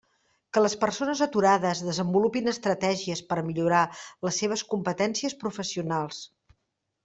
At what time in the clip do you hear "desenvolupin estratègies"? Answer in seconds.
1.89-3.23